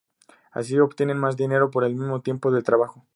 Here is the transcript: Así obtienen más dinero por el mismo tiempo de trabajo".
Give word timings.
Así 0.51 0.79
obtienen 0.79 1.19
más 1.19 1.37
dinero 1.37 1.69
por 1.69 1.83
el 1.83 1.93
mismo 1.93 2.21
tiempo 2.21 2.49
de 2.51 2.63
trabajo". 2.63 3.05